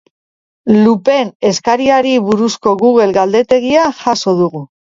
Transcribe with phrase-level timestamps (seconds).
[0.85, 4.67] Lupen eskaerari buruzko google galdetegia jaso dugu.